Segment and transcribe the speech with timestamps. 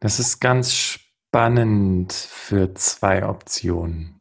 [0.00, 4.20] Das ist ganz spannend für zwei Optionen.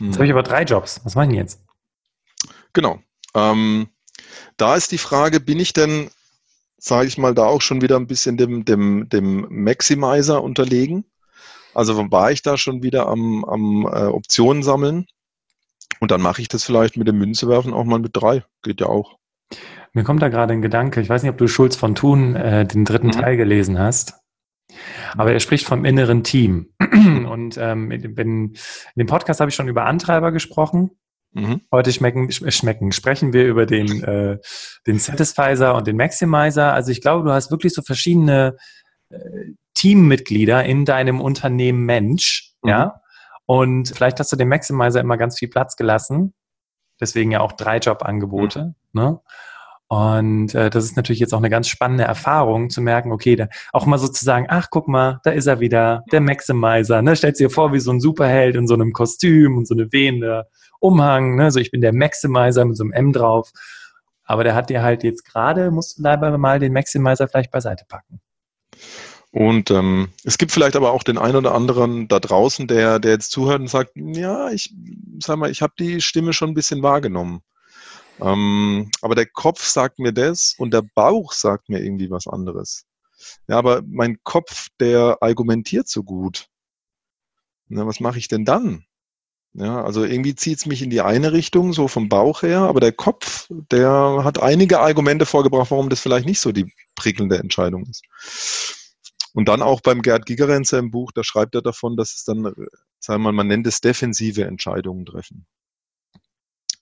[0.00, 1.00] Jetzt habe ich aber drei Jobs.
[1.04, 1.60] Was machen jetzt?
[2.72, 3.00] Genau.
[3.34, 3.88] Ähm,
[4.56, 6.10] da ist die Frage, bin ich denn,
[6.76, 11.04] sage ich mal, da auch schon wieder ein bisschen dem, dem, dem Maximizer unterlegen?
[11.74, 15.06] Also war ich da schon wieder am, am äh, Optionen sammeln?
[16.00, 18.44] Und dann mache ich das vielleicht mit dem Münzewerfen auch mal mit drei.
[18.62, 19.18] Geht ja auch.
[19.92, 21.00] Mir kommt da gerade ein Gedanke.
[21.00, 23.12] Ich weiß nicht, ob du Schulz von Thun äh, den dritten mhm.
[23.12, 24.17] Teil gelesen hast.
[25.16, 26.72] Aber er spricht vom inneren Team.
[26.80, 28.54] Und ähm, in,
[28.96, 30.90] dem Podcast habe ich schon über Antreiber gesprochen.
[31.32, 31.60] Mhm.
[31.70, 34.38] Heute schmecken, schmecken, sprechen wir über den, äh,
[34.86, 36.72] den Satisfizer und den Maximizer.
[36.72, 38.56] Also ich glaube, du hast wirklich so verschiedene
[39.10, 39.18] äh,
[39.74, 42.70] Teammitglieder in deinem Unternehmen Mensch, mhm.
[42.70, 43.00] ja.
[43.46, 46.34] Und vielleicht hast du dem Maximizer immer ganz viel Platz gelassen.
[47.00, 48.74] Deswegen ja auch drei Jobangebote.
[48.92, 49.00] Mhm.
[49.00, 49.20] Ne?
[49.88, 53.48] Und äh, das ist natürlich jetzt auch eine ganz spannende Erfahrung zu merken, okay, da
[53.72, 57.00] auch mal sozusagen, ach guck mal, da ist er wieder, der Maximizer.
[57.00, 57.16] Ne?
[57.16, 60.46] Stellt dir vor, wie so ein Superheld in so einem Kostüm und so eine wehende
[60.78, 61.36] Umhang.
[61.36, 61.50] Ne?
[61.50, 63.50] So, ich bin der Maximizer mit so einem M drauf.
[64.24, 67.86] Aber der hat dir halt jetzt gerade, musst du leider mal den Maximizer vielleicht beiseite
[67.88, 68.20] packen.
[69.30, 73.12] Und ähm, es gibt vielleicht aber auch den einen oder anderen da draußen, der, der
[73.12, 74.74] jetzt zuhört und sagt, ja, ich
[75.22, 77.40] sag mal, ich habe die Stimme schon ein bisschen wahrgenommen.
[78.20, 82.84] Ähm, aber der Kopf sagt mir das und der Bauch sagt mir irgendwie was anderes.
[83.48, 86.48] Ja, aber mein Kopf, der argumentiert so gut.
[87.68, 88.84] Na, was mache ich denn dann?
[89.54, 92.80] Ja, also irgendwie zieht es mich in die eine Richtung, so vom Bauch her, aber
[92.80, 97.84] der Kopf, der hat einige Argumente vorgebracht, warum das vielleicht nicht so die prickelnde Entscheidung
[97.86, 98.04] ist.
[99.32, 102.42] Und dann auch beim Gerd Gigerenzer im Buch, da schreibt er davon, dass es dann,
[102.44, 102.56] sagen
[103.08, 105.46] wir mal, man nennt es defensive Entscheidungen treffen.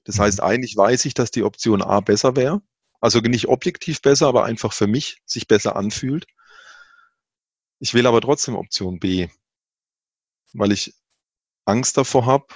[0.06, 2.62] Das heißt, eigentlich weiß ich, dass die Option A besser wäre.
[3.00, 6.26] Also nicht objektiv besser, aber einfach für mich sich besser anfühlt.
[7.80, 9.28] Ich wähle aber trotzdem Option B,
[10.54, 10.94] weil ich
[11.66, 12.46] Angst davor habe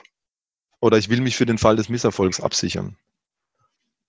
[0.80, 2.96] oder ich will mich für den Fall des Misserfolgs absichern.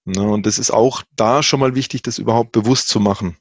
[0.06, 3.38] Ja, und das ist auch da schon mal wichtig, das überhaupt bewusst zu machen.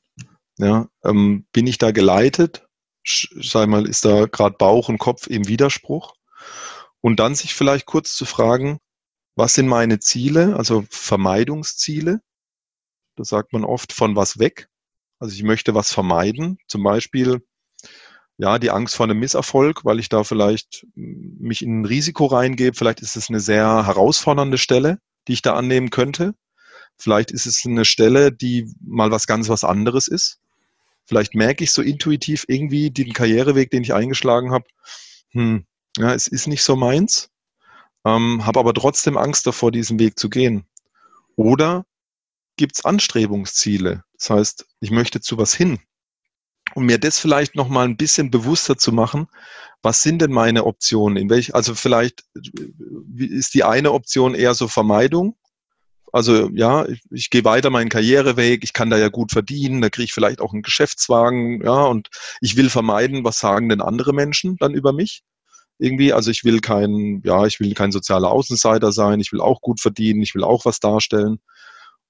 [0.58, 2.66] Ja, ähm, bin ich da geleitet?
[3.04, 6.14] Sag mal, ist da gerade Bauch und Kopf im Widerspruch?
[7.00, 8.78] Und dann sich vielleicht kurz zu fragen,
[9.36, 12.20] was sind meine Ziele, also Vermeidungsziele?
[13.16, 14.68] Da sagt man oft von was weg.
[15.18, 17.42] Also ich möchte was vermeiden, zum Beispiel
[18.38, 22.74] ja, die Angst vor einem Misserfolg, weil ich da vielleicht mich in ein Risiko reingebe.
[22.74, 24.98] Vielleicht ist es eine sehr herausfordernde Stelle,
[25.28, 26.34] die ich da annehmen könnte.
[26.96, 30.38] Vielleicht ist es eine Stelle, die mal was ganz was anderes ist.
[31.04, 34.64] Vielleicht merke ich so intuitiv irgendwie den Karriereweg, den ich eingeschlagen habe.
[35.32, 35.66] Hm,
[35.98, 37.29] ja, es ist nicht so meins
[38.04, 40.64] ähm, habe aber trotzdem Angst davor, diesen Weg zu gehen.
[41.36, 41.84] Oder
[42.56, 44.04] gibt es Anstrebungsziele?
[44.18, 45.78] Das heißt, ich möchte zu was hin.
[46.74, 49.26] Um mir das vielleicht noch mal ein bisschen bewusster zu machen,
[49.82, 51.16] was sind denn meine Optionen?
[51.16, 52.24] In welch, also vielleicht
[53.16, 55.36] ist die eine Option eher so Vermeidung.
[56.12, 59.90] Also ja, ich, ich gehe weiter meinen Karriereweg, ich kann da ja gut verdienen, da
[59.90, 62.08] kriege ich vielleicht auch einen Geschäftswagen, ja, und
[62.40, 65.22] ich will vermeiden, was sagen denn andere Menschen dann über mich
[65.80, 66.12] irgendwie.
[66.12, 69.80] Also ich will kein, ja, ich will kein sozialer Außenseiter sein, ich will auch gut
[69.80, 71.38] verdienen, ich will auch was darstellen.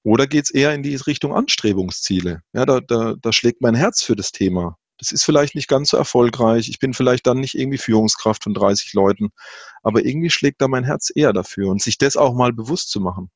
[0.03, 2.41] Oder geht es eher in die Richtung Anstrebungsziele?
[2.53, 4.77] Ja, da, da, da schlägt mein Herz für das Thema.
[4.97, 6.69] Das ist vielleicht nicht ganz so erfolgreich.
[6.69, 9.29] Ich bin vielleicht dann nicht irgendwie Führungskraft von 30 Leuten,
[9.83, 12.99] aber irgendwie schlägt da mein Herz eher dafür und sich das auch mal bewusst zu
[12.99, 13.31] machen.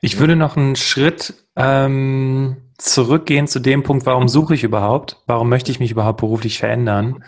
[0.00, 5.22] Ich würde noch einen Schritt ähm, zurückgehen zu dem Punkt, warum suche ich überhaupt?
[5.26, 7.24] Warum möchte ich mich überhaupt beruflich verändern?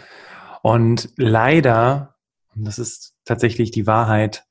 [0.63, 2.10] Und leider
[2.55, 4.45] und das ist tatsächlich die Wahrheit,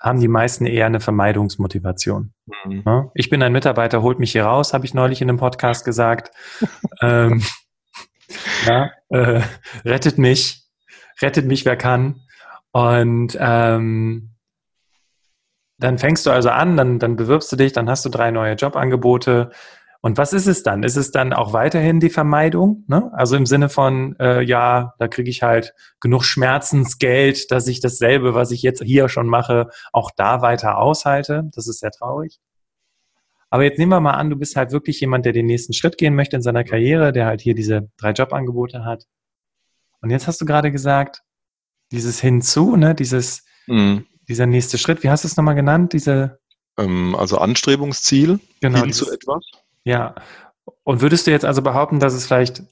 [0.00, 2.32] haben die meisten eher eine Vermeidungsmotivation.
[2.64, 3.10] Mhm.
[3.14, 6.30] Ich bin ein Mitarbeiter, holt mich hier raus, habe ich neulich in einem Podcast gesagt.
[7.02, 7.42] ähm,
[8.66, 9.42] ja, äh,
[9.84, 10.64] rettet mich,
[11.20, 12.20] rettet mich, wer kann.
[12.70, 14.34] Und ähm,
[15.78, 18.54] dann fängst du also an, dann, dann bewirbst du dich, dann hast du drei neue
[18.54, 19.50] Jobangebote,
[20.00, 20.84] und was ist es dann?
[20.84, 22.84] Ist es dann auch weiterhin die Vermeidung?
[22.86, 23.10] Ne?
[23.14, 28.34] Also im Sinne von, äh, ja, da kriege ich halt genug Schmerzensgeld, dass ich dasselbe,
[28.34, 31.50] was ich jetzt hier schon mache, auch da weiter aushalte.
[31.52, 32.38] Das ist sehr traurig.
[33.50, 35.98] Aber jetzt nehmen wir mal an, du bist halt wirklich jemand, der den nächsten Schritt
[35.98, 39.04] gehen möchte in seiner Karriere, der halt hier diese drei Jobangebote hat.
[40.00, 41.22] Und jetzt hast du gerade gesagt,
[41.90, 44.06] dieses Hinzu, ne, dieses, mhm.
[44.28, 45.92] dieser nächste Schritt, wie hast du es nochmal genannt?
[45.92, 46.38] Diese
[46.78, 49.44] ähm, also Anstrebungsziel genau, hin zu etwas.
[49.88, 50.14] Ja.
[50.84, 52.62] Und würdest du jetzt also behaupten, dass es vielleicht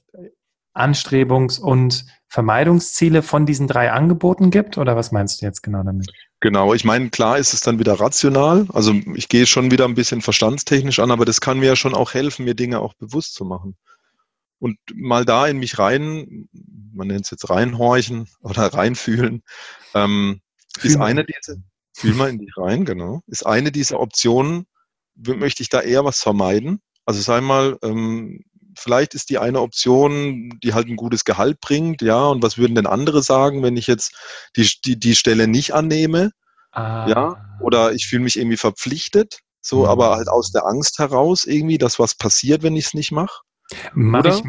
[0.75, 4.77] Anstrebungs- und Vermeidungsziele von diesen drei Angeboten gibt?
[4.77, 6.07] Oder was meinst du jetzt genau damit?
[6.41, 8.67] Genau, ich meine, klar ist es dann wieder rational.
[8.71, 11.95] Also ich gehe schon wieder ein bisschen verstandstechnisch an, aber das kann mir ja schon
[11.95, 13.75] auch helfen, mir Dinge auch bewusst zu machen.
[14.59, 16.47] und mal da in mich rein,
[16.93, 19.41] man nennt es jetzt reinhorchen oder reinfühlen,
[19.95, 20.41] ähm,
[20.83, 21.55] ist eine dieser,
[21.95, 24.67] fühl mal in dich rein, genau, ist eine dieser Optionen,
[25.15, 26.81] möchte ich da eher was vermeiden.
[27.07, 28.43] Also sag mal, ähm,
[28.77, 32.75] vielleicht ist die eine Option, die halt ein gutes Gehalt bringt, ja, und was würden
[32.75, 34.13] denn andere sagen, wenn ich jetzt
[34.55, 36.31] die, die, die Stelle nicht annehme?
[36.71, 37.07] Ah.
[37.07, 39.85] Ja, oder ich fühle mich irgendwie verpflichtet, so, mhm.
[39.85, 43.41] aber halt aus der Angst heraus irgendwie, dass was passiert, wenn ich es nicht mache.
[43.93, 44.43] Mache ich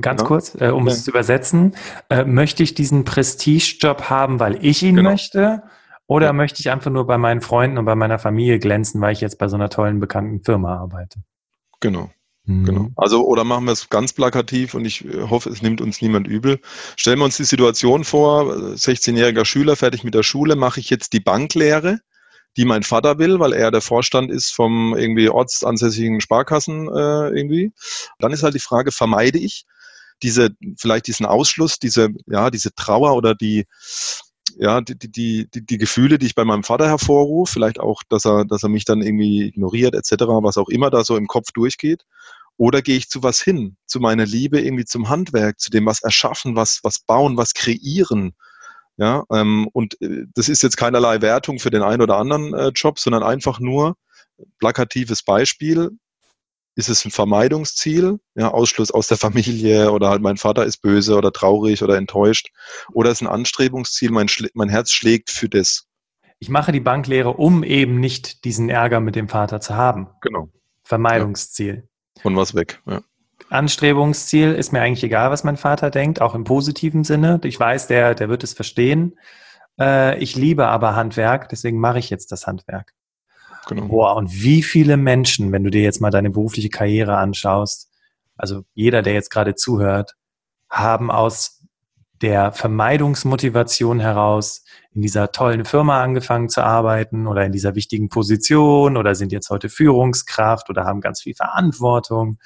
[0.00, 0.26] ganz ja.
[0.26, 0.92] kurz, äh, um ja.
[0.92, 1.74] es zu übersetzen,
[2.10, 5.10] äh, möchte ich diesen Prestigejob haben, weil ich ihn genau.
[5.10, 5.62] möchte?
[6.06, 6.32] Oder ja.
[6.32, 9.38] möchte ich einfach nur bei meinen Freunden und bei meiner Familie glänzen, weil ich jetzt
[9.38, 11.20] bei so einer tollen, bekannten Firma arbeite?
[11.82, 12.10] Genau.
[12.44, 12.64] Mhm.
[12.64, 12.88] Genau.
[12.96, 16.26] Also, oder machen wir es ganz plakativ und ich äh, hoffe, es nimmt uns niemand
[16.26, 16.60] übel.
[16.96, 21.12] Stellen wir uns die Situation vor, 16-jähriger Schüler, fertig mit der Schule, mache ich jetzt
[21.12, 22.00] die Banklehre,
[22.56, 27.72] die mein Vater will, weil er der Vorstand ist vom irgendwie ortsansässigen Sparkassen äh, irgendwie.
[28.18, 29.64] Dann ist halt die Frage, vermeide ich
[30.22, 33.66] diese, vielleicht diesen Ausschluss, diese, ja, diese Trauer oder die,
[34.58, 38.24] ja, die, die, die, die Gefühle, die ich bei meinem Vater hervorrufe, vielleicht auch, dass
[38.24, 41.52] er, dass er mich dann irgendwie ignoriert, etc., was auch immer da so im Kopf
[41.52, 42.04] durchgeht.
[42.56, 46.02] Oder gehe ich zu was hin, zu meiner Liebe, irgendwie zum Handwerk, zu dem was
[46.02, 48.34] erschaffen, was, was bauen, was kreieren.
[48.98, 52.68] Ja, ähm, und äh, das ist jetzt keinerlei Wertung für den einen oder anderen äh,
[52.74, 53.96] Job, sondern einfach nur
[54.58, 55.90] plakatives Beispiel
[56.74, 61.16] ist es ein Vermeidungsziel, ja, Ausschluss aus der Familie oder halt mein Vater ist böse
[61.16, 62.50] oder traurig oder enttäuscht
[62.92, 65.86] oder ist ein Anstrebungsziel, mein, mein Herz schlägt für das.
[66.38, 70.08] Ich mache die Banklehre, um eben nicht diesen Ärger mit dem Vater zu haben.
[70.22, 70.48] Genau.
[70.82, 71.88] Vermeidungsziel.
[72.16, 72.22] Ja.
[72.22, 73.02] Von was weg, ja.
[73.48, 77.38] Anstrebungsziel ist mir eigentlich egal, was mein Vater denkt, auch im positiven Sinne.
[77.44, 79.18] Ich weiß, der, der wird es verstehen.
[79.78, 82.94] Äh, ich liebe aber Handwerk, deswegen mache ich jetzt das Handwerk.
[83.68, 83.88] Genau.
[83.88, 87.90] Boah, und wie viele Menschen, wenn du dir jetzt mal deine berufliche Karriere anschaust,
[88.36, 90.16] also jeder, der jetzt gerade zuhört,
[90.68, 91.62] haben aus
[92.22, 98.96] der Vermeidungsmotivation heraus in dieser tollen Firma angefangen zu arbeiten oder in dieser wichtigen Position
[98.96, 102.38] oder sind jetzt heute Führungskraft oder haben ganz viel Verantwortung.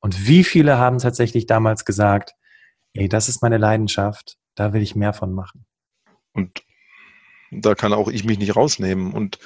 [0.00, 2.34] Und wie viele haben tatsächlich damals gesagt,
[2.92, 5.64] ey, das ist meine Leidenschaft, da will ich mehr von machen.
[6.34, 6.62] Und
[7.50, 9.12] da kann auch ich mich nicht rausnehmen.
[9.12, 9.38] Und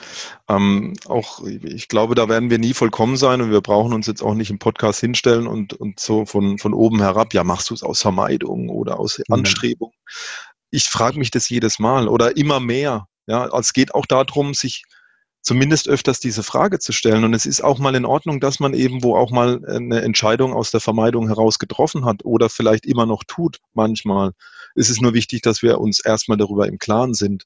[0.48, 4.22] ähm, auch, ich glaube, da werden wir nie vollkommen sein und wir brauchen uns jetzt
[4.22, 7.74] auch nicht im Podcast hinstellen und, und so von, von oben herab, ja, machst du
[7.74, 9.92] es aus Vermeidung oder aus Anstrebung?
[10.70, 13.06] Ich frage mich das jedes Mal oder immer mehr.
[13.26, 14.84] Ja, es geht auch darum, sich
[15.42, 17.24] zumindest öfters diese Frage zu stellen.
[17.24, 20.54] Und es ist auch mal in Ordnung, dass man eben wo auch mal eine Entscheidung
[20.54, 24.32] aus der Vermeidung heraus getroffen hat oder vielleicht immer noch tut manchmal.
[24.74, 27.44] Es ist nur wichtig, dass wir uns erstmal darüber im Klaren sind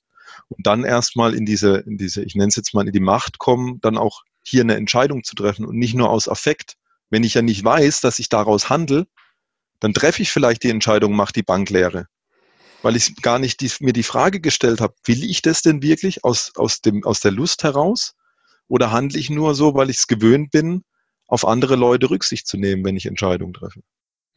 [0.48, 3.38] und dann erstmal in diese, in diese, ich nenne es jetzt mal in die Macht
[3.38, 6.74] kommen, dann auch hier eine Entscheidung zu treffen und nicht nur aus Affekt.
[7.10, 9.06] Wenn ich ja nicht weiß, dass ich daraus handle,
[9.80, 12.06] dann treffe ich vielleicht die Entscheidung, mach die Bank leere.
[12.82, 16.24] Weil ich gar nicht die, mir die Frage gestellt habe, will ich das denn wirklich
[16.24, 18.14] aus, aus, dem, aus der Lust heraus?
[18.68, 20.82] Oder handle ich nur so, weil ich es gewöhnt bin,
[21.26, 23.80] auf andere Leute Rücksicht zu nehmen, wenn ich Entscheidungen treffe?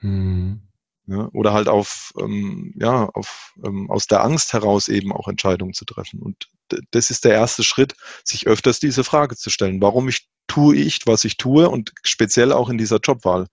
[0.02, 0.69] Mhm.
[1.10, 5.74] Ja, oder halt auf, ähm, ja, auf, ähm, aus der Angst heraus eben auch Entscheidungen
[5.74, 6.22] zu treffen.
[6.22, 6.50] Und
[6.92, 9.82] das ist der erste Schritt, sich öfters diese Frage zu stellen.
[9.82, 13.48] Warum ich tue ich, was ich tue und speziell auch in dieser Jobwahl.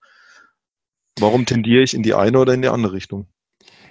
[1.19, 3.27] Warum tendiere ich in die eine oder in die andere Richtung?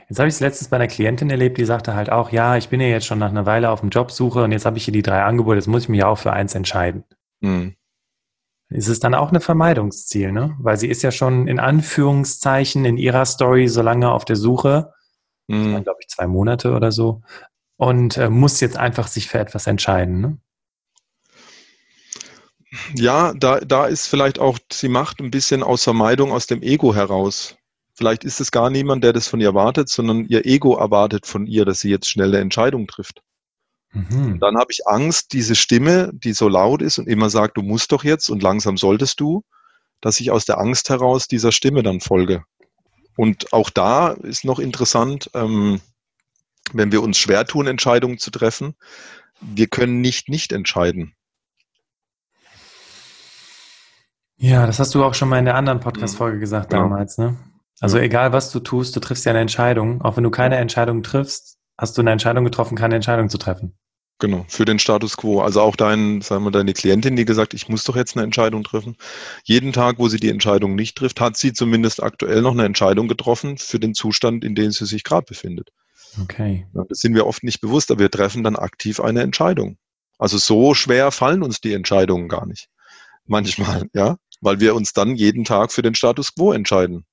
[0.09, 2.69] Jetzt habe ich es letztens bei einer Klientin erlebt, die sagte halt auch, ja, ich
[2.69, 4.93] bin ja jetzt schon nach einer Weile auf dem Jobsuche und jetzt habe ich hier
[4.93, 7.03] die drei Angebote, jetzt muss ich mich auch für eins entscheiden.
[7.43, 7.75] Hm
[8.69, 10.57] ist es dann auch eine Vermeidungsziel, ne?
[10.59, 14.93] Weil sie ist ja schon in Anführungszeichen in ihrer Story so lange auf der Suche,
[15.47, 15.83] mhm.
[15.83, 17.23] glaube ich zwei Monate oder so,
[17.77, 20.39] und äh, muss jetzt einfach sich für etwas entscheiden, ne?
[22.95, 26.95] Ja, da, da ist vielleicht auch, sie macht ein bisschen aus Vermeidung aus dem Ego
[26.95, 27.57] heraus.
[27.95, 31.47] Vielleicht ist es gar niemand, der das von ihr erwartet, sondern ihr Ego erwartet von
[31.47, 33.23] ihr, dass sie jetzt schnelle Entscheidungen trifft.
[33.97, 34.39] Mhm.
[34.41, 37.93] Dann habe ich Angst, diese Stimme, die so laut ist und immer sagt, du musst
[37.93, 39.43] doch jetzt und langsam solltest du,
[40.03, 42.45] dass ich aus der Angst heraus dieser Stimme dann folge.
[43.17, 45.81] Und auch da ist noch interessant, ähm,
[46.73, 48.75] wenn wir uns schwer tun, Entscheidungen zu treffen,
[49.41, 51.15] wir können nicht nicht entscheiden.
[54.37, 56.81] Ja, das hast du auch schon mal in der anderen Podcast-Folge gesagt ja.
[56.81, 57.37] damals, ne?
[57.81, 58.05] Also ja.
[58.05, 60.03] egal was du tust, du triffst ja eine Entscheidung.
[60.03, 63.79] Auch wenn du keine Entscheidung triffst, hast du eine Entscheidung getroffen, keine Entscheidung zu treffen.
[64.19, 65.43] Genau, für den Status quo.
[65.43, 68.65] Also auch dein, sagen wir, deine Klientin, die gesagt, ich muss doch jetzt eine Entscheidung
[68.65, 68.97] treffen.
[69.45, 73.09] Jeden Tag, wo sie die Entscheidung nicht trifft, hat sie zumindest aktuell noch eine Entscheidung
[73.09, 75.69] getroffen für den Zustand, in dem sie sich gerade befindet.
[76.23, 76.67] Okay.
[76.73, 79.77] Das sind wir oft nicht bewusst, aber wir treffen dann aktiv eine Entscheidung.
[80.19, 82.69] Also so schwer fallen uns die Entscheidungen gar nicht.
[83.27, 87.05] Manchmal, ja, weil wir uns dann jeden Tag für den Status quo entscheiden.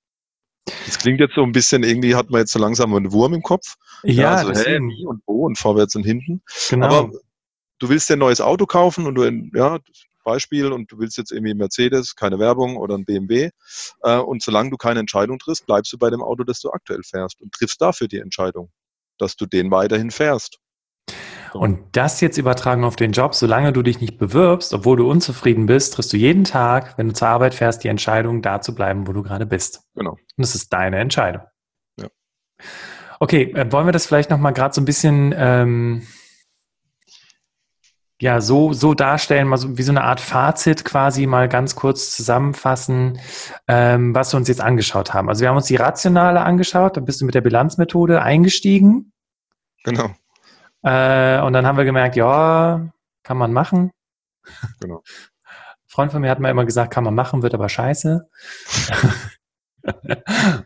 [0.65, 3.41] Das klingt jetzt so ein bisschen, irgendwie hat man jetzt so langsam einen Wurm im
[3.41, 3.75] Kopf.
[4.03, 6.41] Ja, also hä, wie und wo und vorwärts und hinten.
[6.69, 6.85] Genau.
[6.85, 7.11] Aber
[7.79, 9.23] du willst dir ein neues Auto kaufen und du,
[9.57, 9.79] ja,
[10.23, 13.49] Beispiel, und du willst jetzt irgendwie Mercedes, keine Werbung oder ein BMW.
[14.03, 17.03] Äh, und solange du keine Entscheidung triffst, bleibst du bei dem Auto, das du aktuell
[17.03, 18.71] fährst und triffst dafür die Entscheidung,
[19.17, 20.59] dass du den weiterhin fährst.
[21.59, 25.65] Und das jetzt übertragen auf den Job, solange du dich nicht bewirbst, obwohl du unzufrieden
[25.65, 29.07] bist, triffst du jeden Tag, wenn du zur Arbeit fährst, die Entscheidung, da zu bleiben,
[29.07, 29.81] wo du gerade bist.
[29.95, 30.11] Genau.
[30.11, 31.43] Und das ist deine Entscheidung.
[31.99, 32.07] Ja.
[33.19, 36.03] Okay, äh, wollen wir das vielleicht nochmal gerade so ein bisschen ähm,
[38.23, 42.15] ja, so, so darstellen, mal so wie so eine Art Fazit quasi mal ganz kurz
[42.15, 43.19] zusammenfassen,
[43.67, 45.27] ähm, was wir uns jetzt angeschaut haben.
[45.27, 49.11] Also wir haben uns die Rationale angeschaut, da bist du mit der Bilanzmethode eingestiegen.
[49.83, 50.11] Genau.
[50.83, 52.89] Äh, und dann haben wir gemerkt, ja,
[53.23, 53.91] kann man machen.
[54.81, 54.97] Genau.
[54.97, 55.03] Ein
[55.87, 58.29] Freund von mir hat mir immer gesagt, kann man machen, wird aber scheiße.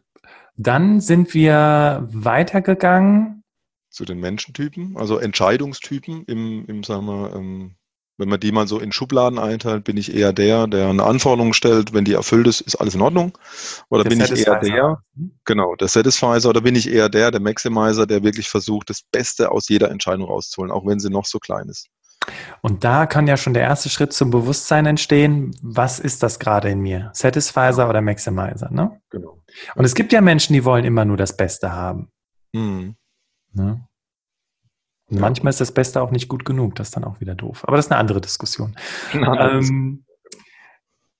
[0.58, 3.44] dann sind wir weitergegangen.
[3.90, 7.76] Zu den Menschentypen, also Entscheidungstypen im, im sagen wir, ähm,
[8.18, 11.54] wenn man die mal so in Schubladen einteilt, bin ich eher der, der eine Anforderung
[11.54, 13.38] stellt, wenn die erfüllt ist, ist alles in Ordnung.
[13.90, 15.02] Oder der bin ich eher der,
[15.46, 19.52] genau, der Satisfizer, oder bin ich eher der, der Maximizer, der wirklich versucht, das Beste
[19.52, 21.88] aus jeder Entscheidung rauszuholen, auch wenn sie noch so klein ist.
[22.62, 25.56] Und da kann ja schon der erste Schritt zum Bewusstsein entstehen.
[25.62, 27.12] Was ist das gerade in mir?
[27.14, 29.00] Satisfizer oder Maximizer, ne?
[29.10, 29.44] Genau.
[29.76, 32.12] Und es gibt ja Menschen, die wollen immer nur das Beste haben.
[32.54, 32.96] Mhm.
[33.54, 33.87] Ne?
[35.10, 37.64] Und manchmal ist das Beste auch nicht gut genug, das ist dann auch wieder doof.
[37.66, 38.76] Aber das ist eine andere Diskussion.
[39.14, 40.04] Ähm,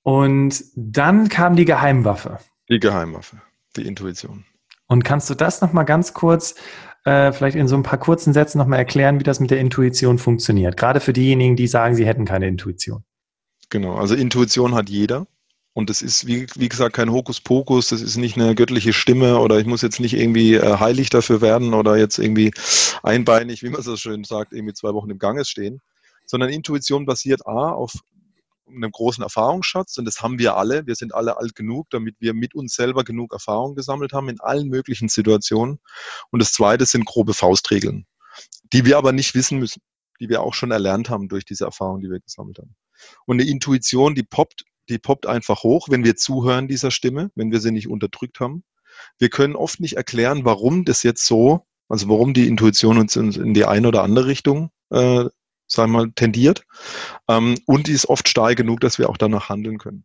[0.02, 2.38] und dann kam die Geheimwaffe.
[2.68, 3.40] Die Geheimwaffe,
[3.76, 4.44] die Intuition.
[4.86, 6.54] Und kannst du das nochmal ganz kurz,
[7.04, 10.18] äh, vielleicht in so ein paar kurzen Sätzen nochmal erklären, wie das mit der Intuition
[10.18, 10.76] funktioniert?
[10.76, 13.04] Gerade für diejenigen, die sagen, sie hätten keine Intuition.
[13.70, 15.26] Genau, also Intuition hat jeder.
[15.78, 19.60] Und das ist, wie, wie gesagt, kein Hokuspokus, das ist nicht eine göttliche Stimme oder
[19.60, 22.50] ich muss jetzt nicht irgendwie äh, heilig dafür werden oder jetzt irgendwie
[23.04, 25.80] einbeinig, wie man so schön sagt, irgendwie zwei Wochen im Ganges stehen,
[26.26, 27.92] sondern Intuition basiert A auf
[28.66, 30.84] einem großen Erfahrungsschatz und das haben wir alle.
[30.88, 34.40] Wir sind alle alt genug, damit wir mit uns selber genug Erfahrung gesammelt haben in
[34.40, 35.78] allen möglichen Situationen.
[36.32, 38.04] Und das Zweite sind grobe Faustregeln,
[38.72, 39.80] die wir aber nicht wissen müssen,
[40.18, 42.74] die wir auch schon erlernt haben durch diese Erfahrung, die wir gesammelt haben.
[43.26, 47.52] Und eine Intuition, die poppt die poppt einfach hoch, wenn wir zuhören dieser Stimme, wenn
[47.52, 48.64] wir sie nicht unterdrückt haben.
[49.18, 53.54] Wir können oft nicht erklären, warum das jetzt so, also warum die Intuition uns in,
[53.54, 55.24] die eine oder andere Richtung, äh,
[55.66, 56.64] sagen wir mal, tendiert.
[57.28, 60.04] Ähm, und die ist oft stark genug, dass wir auch danach handeln können.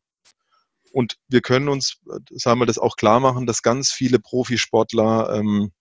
[0.92, 5.34] Und wir können uns, äh, sagen wir das auch klar machen, dass ganz viele Profisportler
[5.36, 5.72] ähm,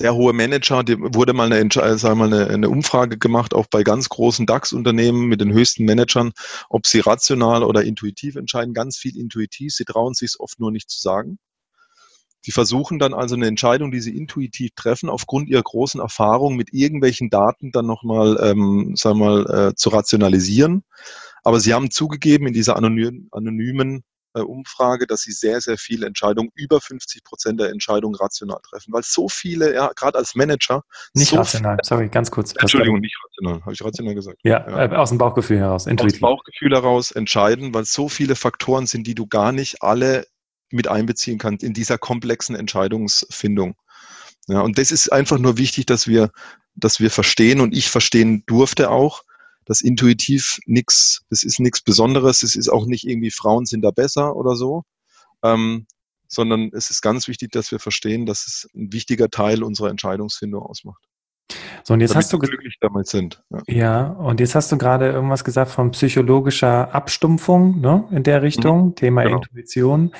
[0.00, 3.52] sehr hohe Manager, die wurde mal eine, äh, sagen wir mal eine, eine Umfrage gemacht,
[3.52, 6.32] auch bei ganz großen DAX-Unternehmen mit den höchsten Managern,
[6.70, 8.72] ob sie rational oder intuitiv entscheiden.
[8.72, 11.38] Ganz viel intuitiv, sie trauen sich es oft nur nicht zu sagen.
[12.40, 16.72] Sie versuchen dann also eine Entscheidung, die sie intuitiv treffen, aufgrund ihrer großen Erfahrung mit
[16.72, 20.82] irgendwelchen Daten dann nochmal, ähm, sagen wir mal, äh, zu rationalisieren.
[21.42, 24.02] Aber sie haben zugegeben in dieser anonymen, anonymen
[24.38, 29.02] Umfrage, dass sie sehr, sehr viele Entscheidungen, über 50 Prozent der Entscheidungen rational treffen, weil
[29.02, 30.82] so viele, ja, gerade als Manager.
[31.14, 32.54] Nicht so rational, sorry, ganz kurz.
[32.58, 34.38] Entschuldigung, nicht rational, habe ich rational gesagt.
[34.42, 34.84] Ja, ja.
[34.84, 36.14] Äh, aus dem Bauchgefühl heraus, intuitiv.
[36.14, 40.26] Aus dem Bauchgefühl heraus entscheiden, weil so viele Faktoren sind, die du gar nicht alle
[40.70, 43.74] mit einbeziehen kannst in dieser komplexen Entscheidungsfindung.
[44.46, 46.30] Ja, und das ist einfach nur wichtig, dass wir,
[46.74, 49.22] dass wir verstehen und ich verstehen durfte auch,
[49.70, 53.92] das intuitiv nichts, das ist nichts Besonderes, es ist auch nicht irgendwie Frauen sind da
[53.92, 54.82] besser oder so,
[55.44, 55.86] ähm,
[56.26, 60.60] sondern es ist ganz wichtig, dass wir verstehen, dass es ein wichtiger Teil unserer Entscheidungsfindung
[60.60, 61.04] ausmacht.
[61.84, 63.44] So, und jetzt hast du glücklich damit sind.
[63.50, 63.62] Ja.
[63.68, 64.06] ja.
[64.08, 68.94] und jetzt hast du gerade irgendwas gesagt von psychologischer Abstumpfung, ne, in der Richtung, mhm,
[68.96, 69.36] Thema genau.
[69.36, 70.10] Intuition.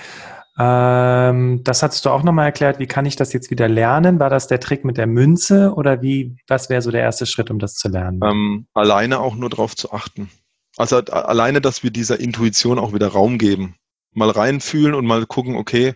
[0.58, 2.78] Ähm, das hattest du auch nochmal erklärt.
[2.78, 4.18] Wie kann ich das jetzt wieder lernen?
[4.18, 7.50] War das der Trick mit der Münze oder wie, was wäre so der erste Schritt,
[7.50, 8.20] um das zu lernen?
[8.24, 10.30] Ähm, alleine auch nur darauf zu achten.
[10.76, 13.76] Also alleine, dass wir dieser Intuition auch wieder Raum geben.
[14.12, 15.94] Mal reinfühlen und mal gucken, okay,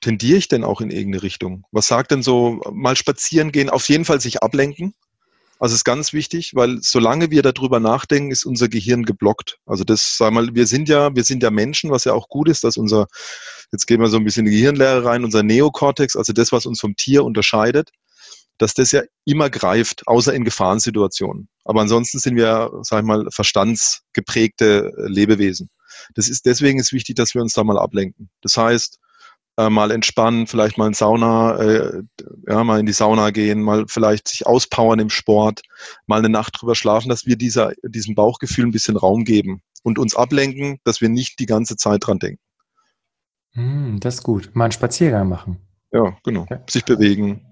[0.00, 1.64] tendiere ich denn auch in irgendeine Richtung?
[1.70, 4.94] Was sagt denn so, mal spazieren gehen, auf jeden Fall sich ablenken.
[5.60, 9.58] Also ist ganz wichtig, weil solange wir darüber nachdenken, ist unser Gehirn geblockt.
[9.66, 12.48] Also das, sag mal, wir sind ja, wir sind ja Menschen, was ja auch gut
[12.48, 13.08] ist, dass unser,
[13.70, 16.64] jetzt gehen wir so ein bisschen in die Gehirnlehre rein, unser Neokortex, also das, was
[16.64, 17.90] uns vom Tier unterscheidet,
[18.56, 21.50] dass das ja immer greift, außer in Gefahrensituationen.
[21.64, 25.68] Aber ansonsten sind wir, sag ich mal, verstandsgeprägte Lebewesen.
[26.14, 28.30] Das ist, deswegen ist wichtig, dass wir uns da mal ablenken.
[28.40, 28.98] Das heißt,
[29.66, 32.02] äh, mal entspannen, vielleicht mal in Sauna, äh,
[32.48, 35.62] ja, mal in die Sauna gehen, mal vielleicht sich auspowern im Sport,
[36.06, 39.98] mal eine Nacht drüber schlafen, dass wir dieser, diesem Bauchgefühl ein bisschen Raum geben und
[39.98, 42.40] uns ablenken, dass wir nicht die ganze Zeit dran denken.
[43.52, 44.50] Hm, das ist gut.
[44.54, 45.58] Mal einen Spaziergang machen.
[45.92, 46.42] Ja, genau.
[46.42, 46.60] Okay.
[46.68, 47.46] Sich bewegen.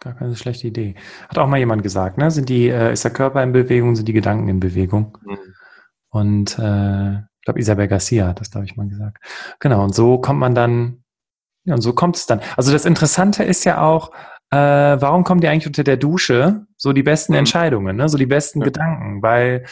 [0.00, 0.94] Gar keine schlechte Idee.
[1.28, 2.30] Hat auch mal jemand gesagt, ne?
[2.30, 5.18] Sind die, äh, ist der Körper in Bewegung, sind die Gedanken in Bewegung?
[5.24, 5.38] Mhm.
[6.08, 9.18] Und äh, ich glaube, Isabel Garcia hat das, glaube ich, mal gesagt.
[9.60, 11.01] Genau, und so kommt man dann,
[11.64, 12.40] ja, und so kommt es dann.
[12.56, 14.10] Also das Interessante ist ja auch,
[14.50, 17.40] äh, warum kommen die eigentlich unter der Dusche so die besten mhm.
[17.40, 18.08] Entscheidungen, ne?
[18.08, 18.66] so die besten ja.
[18.66, 19.22] Gedanken?
[19.22, 19.64] Weil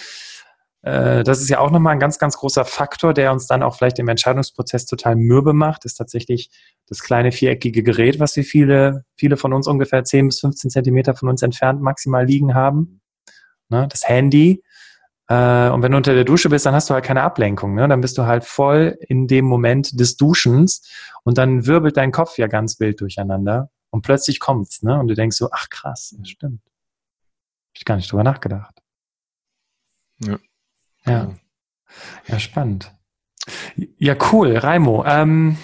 [0.82, 3.76] äh, das ist ja auch nochmal ein ganz, ganz großer Faktor, der uns dann auch
[3.76, 6.50] vielleicht im Entscheidungsprozess total mürbe macht, ist tatsächlich
[6.86, 11.14] das kleine viereckige Gerät, was wir viele, viele von uns ungefähr 10 bis 15 Zentimeter
[11.14, 13.00] von uns entfernt maximal liegen haben.
[13.68, 14.62] Ne, das Handy.
[15.30, 17.74] Äh, und wenn du unter der Dusche bist, dann hast du halt keine Ablenkung.
[17.76, 17.86] Ne?
[17.86, 20.90] Dann bist du halt voll in dem Moment des Duschens
[21.22, 24.82] und dann wirbelt dein Kopf ja ganz wild durcheinander und plötzlich kommt's.
[24.82, 24.98] Ne?
[24.98, 26.60] Und du denkst so, ach krass, das stimmt.
[26.64, 28.74] Hab ich gar nicht drüber nachgedacht.
[30.18, 30.38] Ja.
[31.06, 31.30] Ja.
[32.26, 32.92] Ja, spannend.
[33.98, 34.56] Ja, cool.
[34.56, 35.58] Raimo, ähm,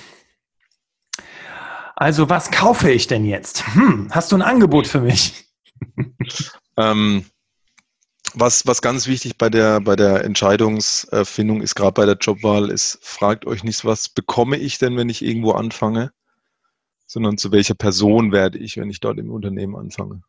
[1.97, 3.67] also was kaufe ich denn jetzt?
[3.75, 5.51] Hm, hast du ein Angebot für mich?
[6.77, 7.25] ähm,
[8.39, 12.99] was, was ganz wichtig bei der, bei der Entscheidungsfindung ist, gerade bei der Jobwahl, ist,
[13.03, 16.13] fragt euch nicht, was bekomme ich denn, wenn ich irgendwo anfange,
[17.07, 20.23] sondern zu welcher Person werde ich, wenn ich dort im Unternehmen anfange.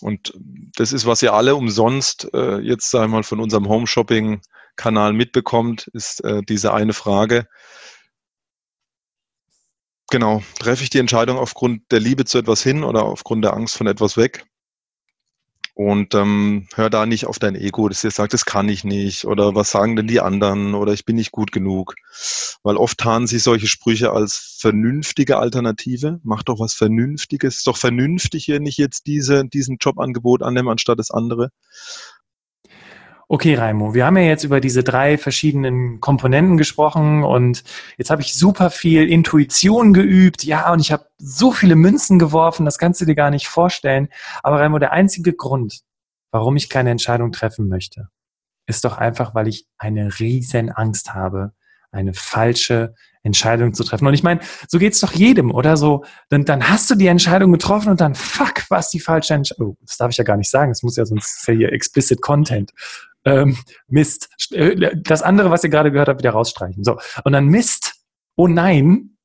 [0.00, 0.32] Und
[0.76, 5.88] das ist, was ihr alle umsonst äh, jetzt, sag ich mal, von unserem Home-Shopping-Kanal mitbekommt,
[5.88, 7.48] ist äh, diese eine Frage.
[10.10, 13.76] Genau, treffe ich die Entscheidung aufgrund der Liebe zu etwas hin oder aufgrund der Angst
[13.76, 14.46] von etwas weg?
[15.76, 19.26] Und ähm, hör da nicht auf dein Ego, das dir sagt, das kann ich nicht
[19.26, 21.96] oder was sagen denn die anderen oder ich bin nicht gut genug.
[22.62, 26.18] Weil oft tarnen sich solche Sprüche als vernünftige Alternative.
[26.22, 27.58] Mach doch was Vernünftiges.
[27.58, 31.50] Ist doch vernünftig, wenn ich jetzt diese, diesen Jobangebot annehme anstatt das andere.
[33.28, 37.64] Okay, Raimo, wir haben ja jetzt über diese drei verschiedenen Komponenten gesprochen und
[37.98, 42.64] jetzt habe ich super viel Intuition geübt, ja, und ich habe so viele Münzen geworfen,
[42.64, 44.08] das kannst du dir gar nicht vorstellen.
[44.44, 45.80] Aber Raimo, der einzige Grund,
[46.30, 48.10] warum ich keine Entscheidung treffen möchte,
[48.66, 51.52] ist doch einfach, weil ich eine riesen Angst habe,
[51.90, 54.06] eine falsche Entscheidung zu treffen.
[54.06, 56.04] Und ich meine, so geht's doch jedem, oder so.
[56.28, 59.72] Dann, dann hast du die Entscheidung getroffen und dann, fuck, was die falsche Entscheidung.
[59.72, 60.70] Oh, das darf ich ja gar nicht sagen.
[60.70, 62.72] Das muss ja sonst ist ja hier explicit Content
[63.26, 63.58] ähm,
[63.88, 64.30] Mist.
[65.02, 66.84] Das andere, was ihr gerade gehört habt, wieder rausstreichen.
[66.84, 66.98] So.
[67.24, 67.94] Und dann Mist,
[68.36, 69.18] oh nein,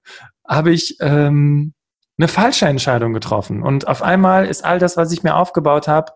[0.45, 1.73] habe ich ähm,
[2.17, 3.63] eine falsche Entscheidung getroffen.
[3.63, 6.11] Und auf einmal ist all das, was ich mir aufgebaut habe,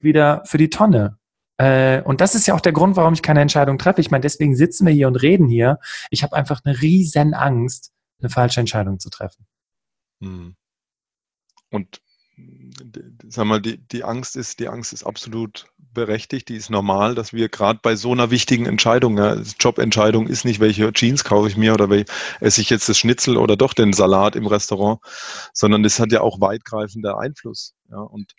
[0.00, 1.18] wieder für die Tonne.
[1.58, 4.00] Äh, und das ist ja auch der Grund, warum ich keine Entscheidung treffe.
[4.00, 5.78] Ich meine, deswegen sitzen wir hier und reden hier.
[6.10, 9.46] Ich habe einfach eine riesen Angst, eine falsche Entscheidung zu treffen.
[10.22, 10.56] Hm.
[11.70, 12.00] Und
[13.28, 15.66] sag mal, die, die Angst ist, die Angst ist absolut
[15.98, 20.44] berechtigt, die ist normal, dass wir gerade bei so einer wichtigen Entscheidung, ja, Jobentscheidung ist
[20.44, 22.06] nicht, welche Jeans kaufe ich mir oder welche,
[22.40, 25.00] esse ich jetzt das Schnitzel oder doch den Salat im Restaurant,
[25.52, 27.74] sondern das hat ja auch weitgreifender Einfluss.
[27.90, 28.32] Ja, und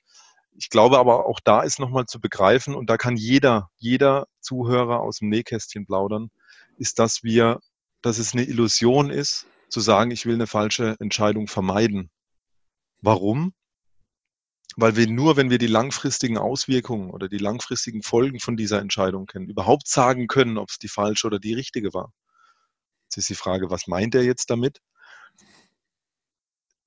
[0.56, 5.02] ich glaube aber auch da ist nochmal zu begreifen und da kann jeder, jeder Zuhörer
[5.02, 6.30] aus dem Nähkästchen plaudern,
[6.78, 7.60] ist, dass wir,
[8.02, 12.10] dass es eine Illusion ist, zu sagen, ich will eine falsche Entscheidung vermeiden.
[13.02, 13.54] Warum?
[14.76, 19.26] Weil wir nur, wenn wir die langfristigen Auswirkungen oder die langfristigen Folgen von dieser Entscheidung
[19.26, 22.14] kennen, überhaupt sagen können, ob es die falsche oder die richtige war.
[23.06, 24.82] Jetzt ist die Frage, was meint er jetzt damit?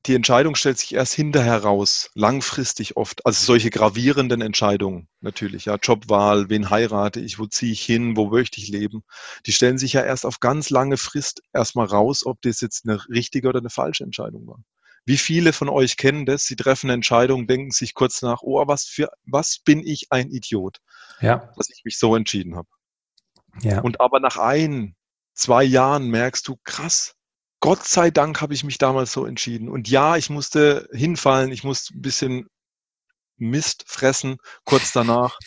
[0.07, 3.25] Die Entscheidung stellt sich erst hinterher raus, langfristig oft.
[3.25, 8.27] Also solche gravierenden Entscheidungen natürlich, ja, Jobwahl, wen heirate ich, wo ziehe ich hin, wo
[8.31, 9.05] möchte ich leben,
[9.47, 13.01] die stellen sich ja erst auf ganz lange Frist erstmal raus, ob das jetzt eine
[13.11, 14.65] richtige oder eine falsche Entscheidung war.
[15.05, 16.45] Wie viele von euch kennen das?
[16.45, 20.31] Sie treffen eine Entscheidung, denken sich kurz nach, oh, was für, was bin ich ein
[20.31, 20.79] Idiot,
[21.21, 21.53] ja.
[21.57, 22.69] dass ich mich so entschieden habe.
[23.61, 23.81] Ja.
[23.81, 24.95] Und aber nach ein,
[25.35, 27.15] zwei Jahren merkst du, krass,
[27.61, 29.69] Gott sei Dank habe ich mich damals so entschieden.
[29.69, 32.49] Und ja, ich musste hinfallen, ich musste ein bisschen
[33.49, 35.39] Mist fressen kurz danach.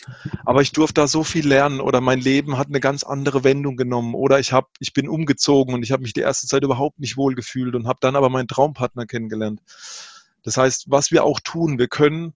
[0.44, 3.76] Aber ich durfte da so viel lernen oder mein Leben hat eine ganz andere Wendung
[3.76, 6.98] genommen oder ich habe, ich bin umgezogen und ich habe mich die erste Zeit überhaupt
[6.98, 9.60] nicht wohl gefühlt und habe dann aber meinen Traumpartner kennengelernt.
[10.42, 12.34] Das heißt, was wir auch tun, wir können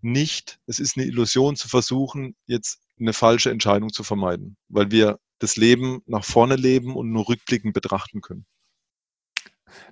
[0.00, 5.18] nicht, es ist eine Illusion zu versuchen, jetzt eine falsche Entscheidung zu vermeiden, weil wir
[5.38, 8.46] das Leben nach vorne leben und nur rückblickend betrachten können.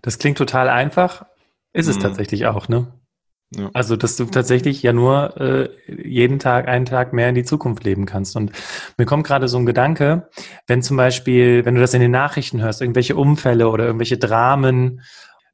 [0.03, 1.27] Das klingt total einfach,
[1.73, 2.03] ist es mhm.
[2.03, 3.00] tatsächlich auch, ne?
[3.53, 3.69] Ja.
[3.75, 7.83] Also, dass du tatsächlich ja nur äh, jeden Tag einen Tag mehr in die Zukunft
[7.83, 8.37] leben kannst.
[8.37, 8.53] Und
[8.97, 10.29] mir kommt gerade so ein Gedanke,
[10.69, 15.03] wenn zum Beispiel, wenn du das in den Nachrichten hörst, irgendwelche Unfälle oder irgendwelche Dramen,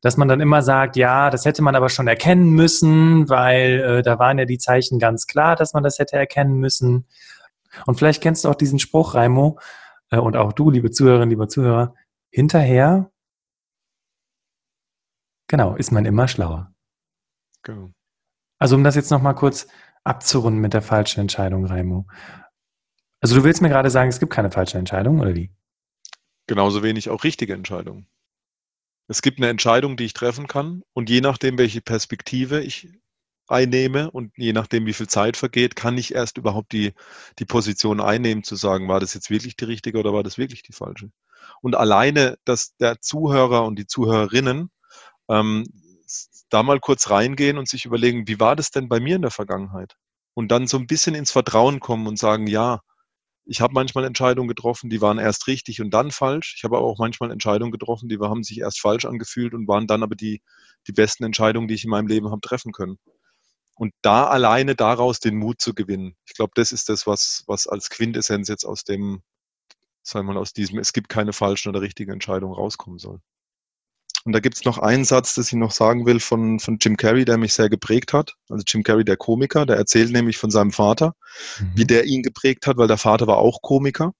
[0.03, 4.03] dass man dann immer sagt, ja, das hätte man aber schon erkennen müssen, weil äh,
[4.03, 7.07] da waren ja die Zeichen ganz klar, dass man das hätte erkennen müssen.
[7.87, 9.59] Und vielleicht kennst du auch diesen Spruch, Raimo,
[10.11, 11.95] äh, und auch du, liebe Zuhörerinnen, lieber Zuhörer,
[12.31, 13.11] hinterher,
[15.49, 16.76] genau, ist man immer schlauer.
[17.67, 17.91] Genau.
[18.61, 19.67] Also um das jetzt nochmal kurz
[20.05, 22.07] abzurunden mit der falschen Entscheidung, Raimo.
[23.21, 25.51] Also du willst mir gerade sagen, es gibt keine falsche Entscheidung, oder wie?
[26.47, 28.07] Genauso wenig auch richtige Entscheidungen.
[29.09, 32.89] Es gibt eine Entscheidung, die ich treffen kann und je nachdem, welche Perspektive ich
[33.49, 36.95] einnehme und je nachdem, wie viel Zeit vergeht, kann ich erst überhaupt die,
[37.41, 40.63] die Position einnehmen, zu sagen, war das jetzt wirklich die richtige oder war das wirklich
[40.63, 41.11] die falsche.
[41.63, 44.71] Und alleine, dass der Zuhörer und die Zuhörerinnen
[45.29, 45.65] ähm,
[46.51, 49.31] da mal kurz reingehen und sich überlegen, wie war das denn bei mir in der
[49.31, 49.95] Vergangenheit?
[50.35, 52.81] Und dann so ein bisschen ins Vertrauen kommen und sagen, ja,
[53.47, 56.55] ich habe manchmal Entscheidungen getroffen, die waren erst richtig und dann falsch.
[56.57, 59.87] Ich habe aber auch manchmal Entscheidungen getroffen, die haben sich erst falsch angefühlt und waren
[59.87, 60.43] dann aber die,
[60.89, 62.99] die besten Entscheidungen, die ich in meinem Leben habe treffen können.
[63.77, 66.17] Und da alleine daraus den Mut zu gewinnen.
[66.27, 69.23] Ich glaube, das ist das, was, was als Quintessenz jetzt aus dem,
[70.03, 73.21] sagen wir mal, aus diesem, es gibt keine falschen oder richtigen Entscheidungen rauskommen soll.
[74.27, 76.97] Und da gibt es noch einen Satz, das ich noch sagen will von, von Jim
[76.97, 78.35] Carrey, der mich sehr geprägt hat.
[78.49, 81.15] Also Jim Carrey, der Komiker, der erzählt nämlich von seinem Vater,
[81.61, 81.71] mhm.
[81.77, 84.15] wie der ihn geprägt hat, weil der Vater war auch Komiker.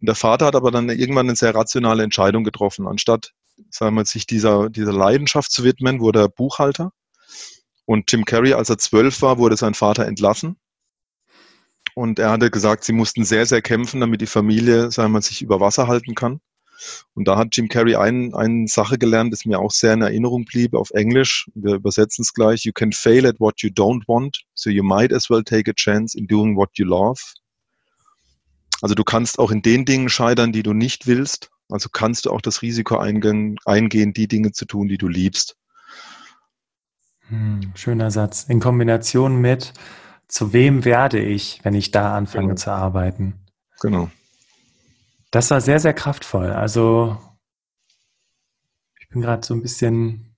[0.00, 2.88] Und der Vater hat aber dann irgendwann eine sehr rationale Entscheidung getroffen.
[2.88, 3.34] Anstatt,
[3.68, 6.92] sagen wir, sich dieser, dieser Leidenschaft zu widmen, wurde er Buchhalter.
[7.84, 10.56] Und Jim Carrey, als er zwölf war, wurde sein Vater entlassen.
[11.94, 15.42] Und er hatte gesagt, sie mussten sehr, sehr kämpfen, damit die Familie, sagen wir, sich
[15.42, 16.40] über Wasser halten kann.
[17.14, 20.44] Und da hat Jim Carrey ein, eine Sache gelernt, das mir auch sehr in Erinnerung
[20.44, 21.48] blieb auf Englisch.
[21.54, 22.64] Wir übersetzen es gleich.
[22.64, 25.74] You can fail at what you don't want, so you might as well take a
[25.74, 27.20] chance in doing what you love.
[28.82, 31.50] Also du kannst auch in den Dingen scheitern, die du nicht willst.
[31.68, 35.56] Also kannst du auch das Risiko eingehen, eingehen die Dinge zu tun, die du liebst.
[37.28, 38.44] Hm, schöner Satz.
[38.44, 39.72] In Kombination mit,
[40.28, 42.56] zu wem werde ich, wenn ich da anfange genau.
[42.56, 43.34] zu arbeiten?
[43.80, 44.10] Genau.
[45.36, 46.50] Das war sehr, sehr kraftvoll.
[46.50, 47.18] Also
[48.98, 50.34] ich bin gerade so ein bisschen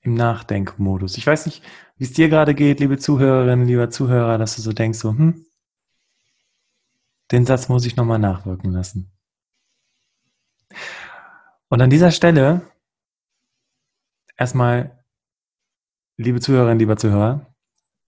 [0.00, 1.16] im Nachdenkmodus.
[1.16, 1.62] Ich weiß nicht,
[1.96, 5.46] wie es dir gerade geht, liebe Zuhörerinnen, lieber Zuhörer, dass du so denkst, so, hm,
[7.30, 9.12] den Satz muss ich nochmal nachwirken lassen.
[11.68, 12.68] Und an dieser Stelle
[14.36, 15.04] erstmal,
[16.16, 17.54] liebe Zuhörerinnen, lieber Zuhörer,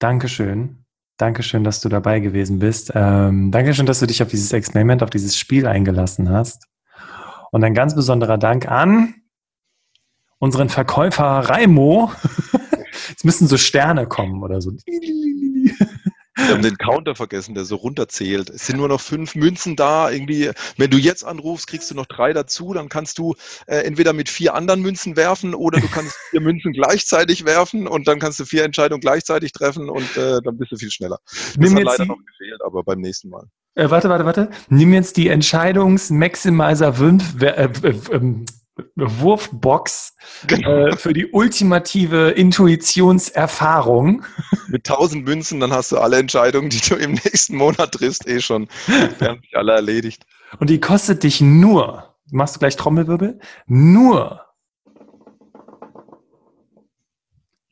[0.00, 0.83] Dankeschön
[1.16, 2.92] Dankeschön, dass du dabei gewesen bist.
[2.94, 6.66] Ähm, Dankeschön, dass du dich auf dieses Experiment, auf dieses Spiel eingelassen hast.
[7.52, 9.14] Und ein ganz besonderer Dank an
[10.38, 12.10] unseren Verkäufer Raimo.
[13.08, 14.72] Jetzt müssen so Sterne kommen oder so.
[16.46, 18.50] Wir haben den Counter vergessen, der so runterzählt.
[18.50, 20.10] Es sind nur noch fünf Münzen da.
[20.10, 22.74] Irgendwie, wenn du jetzt anrufst, kriegst du noch drei dazu.
[22.74, 23.34] Dann kannst du
[23.66, 28.06] äh, entweder mit vier anderen Münzen werfen oder du kannst vier Münzen gleichzeitig werfen und
[28.06, 31.18] dann kannst du vier Entscheidungen gleichzeitig treffen und äh, dann bist du viel schneller.
[31.24, 33.44] Das Nimm hat leider noch gefehlt, aber beim nächsten Mal.
[33.74, 34.50] Äh, warte, warte, warte.
[34.68, 37.70] Nimm jetzt die Entscheidungsmaximizer 5 äh, äh,
[38.12, 38.44] ähm,
[38.96, 40.86] Wurfbox genau.
[40.86, 44.24] äh, für die ultimative Intuitionserfahrung.
[44.68, 48.40] Mit tausend Münzen, dann hast du alle Entscheidungen, die du im nächsten Monat triffst, eh
[48.40, 48.68] schon.
[49.18, 50.26] Wir haben sich alle erledigt.
[50.58, 54.40] Und die kostet dich nur, machst du gleich Trommelwirbel, nur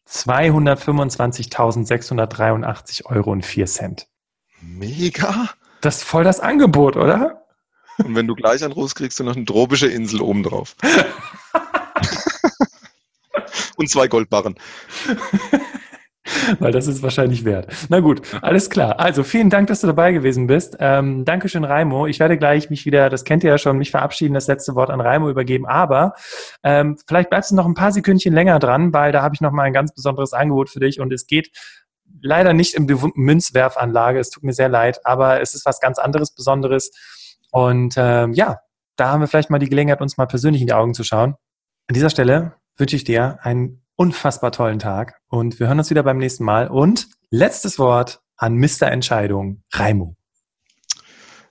[0.08, 4.06] 225.683 Euro und 4 Cent.
[4.60, 5.48] Mega.
[5.80, 7.42] Das ist voll das Angebot, oder?
[7.98, 10.76] Und wenn du gleich anrufst, kriegst du noch eine tropische Insel obendrauf.
[13.76, 14.54] Und zwei Goldbarren.
[16.58, 17.66] Weil das ist wahrscheinlich wert.
[17.88, 19.00] Na gut, alles klar.
[19.00, 20.76] Also vielen Dank, dass du dabei gewesen bist.
[20.78, 22.06] Ähm, Dankeschön, Raimo.
[22.06, 24.90] Ich werde gleich mich wieder, das kennt ihr ja schon, mich verabschieden, das letzte Wort
[24.90, 25.66] an Raimo übergeben.
[25.66, 26.14] Aber
[26.62, 29.52] ähm, vielleicht bleibst du noch ein paar Sekündchen länger dran, weil da habe ich noch
[29.52, 31.50] mal ein ganz besonderes Angebot für dich und es geht
[32.22, 34.18] leider nicht im Münzwerfanlage.
[34.18, 36.92] Es tut mir sehr leid, aber es ist was ganz anderes, Besonderes.
[37.52, 38.60] Und ähm, ja,
[38.96, 41.34] da haben wir vielleicht mal die Gelegenheit, uns mal persönlich in die Augen zu schauen.
[41.86, 46.02] An dieser Stelle wünsche ich dir einen unfassbar tollen Tag und wir hören uns wieder
[46.02, 46.68] beim nächsten Mal.
[46.68, 48.90] Und letztes Wort an Mr.
[48.90, 50.16] Entscheidung, Raimo.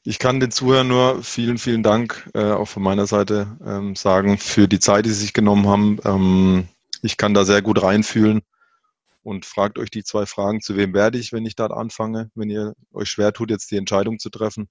[0.03, 4.39] Ich kann den Zuhörern nur vielen, vielen Dank äh, auch von meiner Seite ähm, sagen
[4.39, 5.99] für die Zeit, die Sie sich genommen haben.
[6.03, 6.67] Ähm,
[7.03, 8.41] ich kann da sehr gut reinfühlen
[9.21, 12.49] und fragt euch die zwei Fragen, zu wem werde ich, wenn ich dort anfange, wenn
[12.49, 14.67] ihr euch schwer tut, jetzt die Entscheidung zu treffen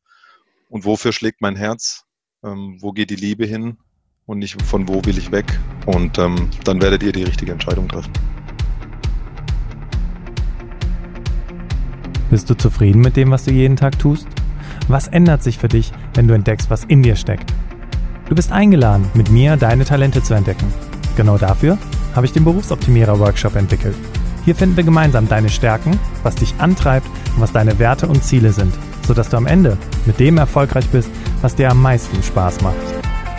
[0.70, 2.04] und wofür schlägt mein Herz,
[2.44, 3.76] ähm, wo geht die Liebe hin
[4.24, 5.59] und nicht von wo will ich weg.
[5.87, 8.12] Und ähm, dann werdet ihr die richtige Entscheidung treffen.
[12.30, 14.28] Bist du zufrieden mit dem, was du jeden Tag tust?
[14.87, 17.52] Was ändert sich für dich, wenn du entdeckst, was in dir steckt?
[18.28, 20.72] Du bist eingeladen, mit mir deine Talente zu entdecken.
[21.16, 21.76] Genau dafür
[22.14, 23.96] habe ich den Berufsoptimierer Workshop entwickelt.
[24.44, 28.52] Hier finden wir gemeinsam deine Stärken, was dich antreibt und was deine Werte und Ziele
[28.52, 28.72] sind
[29.11, 31.11] sodass du am Ende mit dem erfolgreich bist,
[31.42, 32.77] was dir am meisten Spaß macht.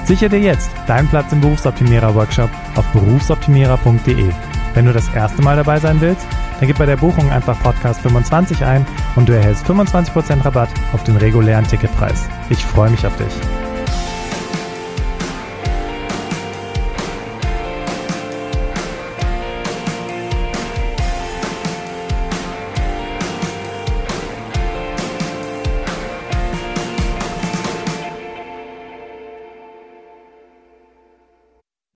[0.04, 4.32] Sicher dir jetzt deinen Platz im Berufsoptimierer Workshop auf berufsoptimierer.de.
[4.74, 6.28] Wenn du das erste Mal dabei sein willst,
[6.60, 11.06] dann gib bei der Buchung einfach Podcast 25 ein und du erhältst 25% Rabatt auf
[11.06, 12.28] den regulären Ticketpreis.
[12.50, 13.61] Ich freue mich auf dich.